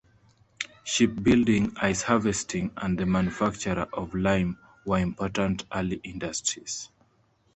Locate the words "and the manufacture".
2.75-3.85